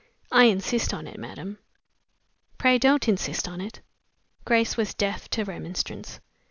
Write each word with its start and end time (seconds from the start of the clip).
"I 0.31 0.45
insist 0.45 0.95
on 0.95 1.05
it, 1.05 1.19
madam." 1.19 1.59
"Pray 2.57 2.79
don't 2.79 3.07
insist 3.07 3.47
on 3.47 3.61
it." 3.61 3.81
Grace 4.45 4.75
was 4.75 4.95
deaf 4.95 5.29
to 5.29 5.43
remonstrance. 5.45 6.19